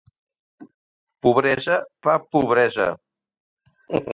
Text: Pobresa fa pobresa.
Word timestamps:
Pobresa 1.27 1.77
fa 2.07 2.17
pobresa. 2.31 2.89